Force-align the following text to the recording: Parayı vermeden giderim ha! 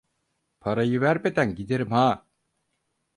Parayı 0.59 1.01
vermeden 1.01 1.55
giderim 1.55 1.91
ha! 1.91 2.27